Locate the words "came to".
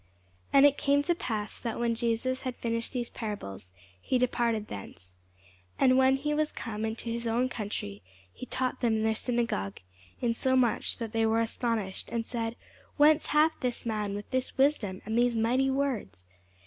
0.79-1.13